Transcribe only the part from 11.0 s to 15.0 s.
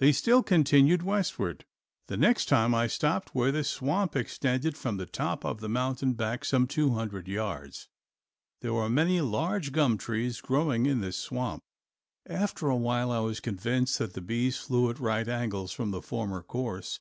this swamp. After a while I was convinced that the bees flew at